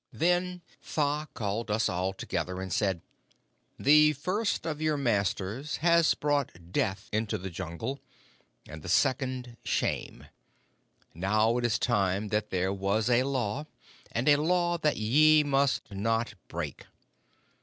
[0.11, 3.03] "Then Tha called us all together and said:
[3.77, 7.99] 'The first of your masters has brought Death into the Jungle,
[8.67, 10.25] and the second Shame.
[11.13, 13.67] Now it is time there was a Law,
[14.11, 16.85] and a Law that ye must not break.